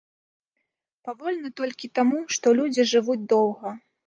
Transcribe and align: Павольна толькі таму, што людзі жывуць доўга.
Павольна 1.09 1.51
толькі 1.61 1.91
таму, 2.01 2.23
што 2.37 2.55
людзі 2.63 2.89
жывуць 2.95 3.19
доўга. 3.37 3.77